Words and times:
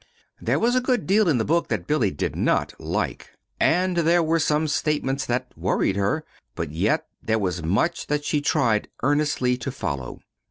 There 0.41 0.57
was 0.57 0.75
a 0.75 0.81
good 0.81 1.05
deal 1.05 1.29
in 1.29 1.37
the 1.37 1.45
book 1.45 1.67
that 1.67 1.85
Billy 1.85 2.09
did 2.09 2.35
not 2.35 2.73
like, 2.79 3.37
and 3.59 3.97
there 3.97 4.23
were 4.23 4.39
some 4.39 4.67
statements 4.67 5.27
that 5.27 5.55
worried 5.55 5.95
her; 5.95 6.23
but 6.55 6.71
yet 6.71 7.05
there 7.21 7.37
was 7.37 7.61
much 7.61 8.07
that 8.07 8.25
she 8.25 8.41
tried 8.41 8.87
earnestly 9.03 9.57
to 9.57 9.71
follow. 9.71 10.21